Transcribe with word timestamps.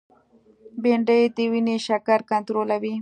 بېنډۍ 0.81 1.21
د 1.35 1.37
وینې 1.51 1.75
شکر 1.87 2.19
کنټرولوي 2.29 2.93